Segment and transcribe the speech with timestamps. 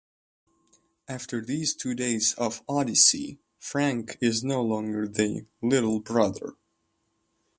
[1.07, 6.55] After these two days of odyssey Frank is no longer the "little brother".